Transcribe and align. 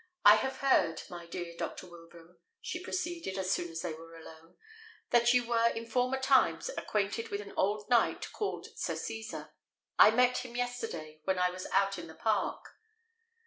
"I 0.25 0.33
have 0.37 0.57
heard, 0.61 1.03
my 1.11 1.27
dear 1.27 1.55
Dr. 1.55 1.85
Wilbraham," 1.85 2.39
she 2.59 2.81
proceeded, 2.83 3.37
as 3.37 3.51
soon 3.51 3.69
as 3.69 3.83
they 3.83 3.93
were 3.93 4.17
alone, 4.17 4.57
"that 5.11 5.31
you 5.31 5.45
were 5.47 5.67
in 5.69 5.85
former 5.85 6.17
times 6.17 6.71
acquainted 6.75 7.29
with 7.29 7.39
an 7.39 7.53
old 7.55 7.87
knight 7.87 8.31
called 8.33 8.65
Sir 8.75 8.95
Cesar. 8.95 9.53
I 9.99 10.09
met 10.09 10.39
him 10.39 10.55
yesterday 10.55 11.21
when 11.25 11.37
I 11.37 11.51
was 11.51 11.67
out 11.71 11.99
in 11.99 12.07
the 12.07 12.15
park." 12.15 12.65